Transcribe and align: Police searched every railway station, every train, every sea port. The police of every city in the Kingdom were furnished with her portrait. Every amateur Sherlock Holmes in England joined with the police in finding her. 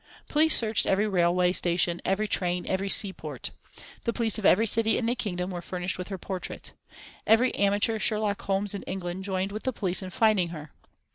Police 0.27 0.57
searched 0.57 0.87
every 0.87 1.07
railway 1.07 1.53
station, 1.53 2.01
every 2.03 2.27
train, 2.27 2.65
every 2.67 2.89
sea 2.89 3.13
port. 3.13 3.51
The 4.03 4.11
police 4.11 4.39
of 4.39 4.47
every 4.47 4.65
city 4.65 4.97
in 4.97 5.05
the 5.05 5.13
Kingdom 5.13 5.51
were 5.51 5.61
furnished 5.61 5.99
with 5.99 6.07
her 6.07 6.17
portrait. 6.17 6.73
Every 7.27 7.53
amateur 7.53 7.99
Sherlock 7.99 8.41
Holmes 8.41 8.73
in 8.73 8.81
England 8.87 9.25
joined 9.25 9.51
with 9.51 9.61
the 9.61 9.71
police 9.73 10.01
in 10.01 10.09
finding 10.09 10.47
her. 10.47 10.71